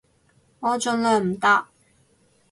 [0.61, 1.69] 我盡量唔搭